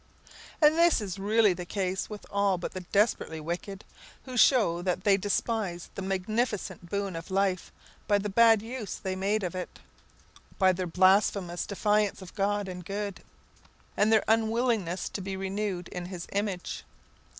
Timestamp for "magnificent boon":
6.01-7.15